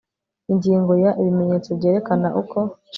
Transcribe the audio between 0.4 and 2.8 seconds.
Ingingo ya Ibimenyetso byerekana uko